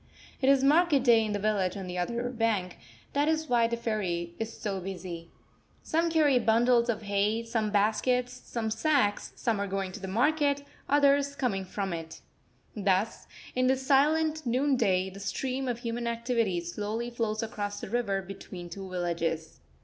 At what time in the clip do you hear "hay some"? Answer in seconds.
7.03-7.69